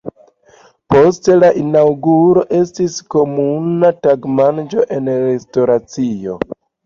[0.93, 6.39] Post la inaŭguro estis komuna tagmanĝo en restoracio.